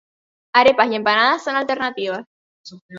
Arepas 0.53 0.91
y 0.91 0.95
empanadas 0.95 1.43
son 1.43 1.57
alternativas. 1.57 2.25